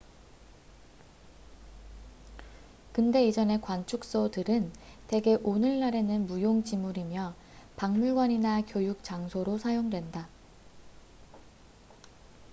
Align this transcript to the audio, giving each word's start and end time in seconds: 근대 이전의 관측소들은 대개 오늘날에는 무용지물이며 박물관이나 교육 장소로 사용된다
근대 2.91 3.23
이전의 3.27 3.61
관측소들은 3.61 4.73
대개 5.07 5.37
오늘날에는 5.43 6.25
무용지물이며 6.25 7.35
박물관이나 7.75 8.61
교육 8.65 9.03
장소로 9.03 9.59
사용된다 9.59 10.27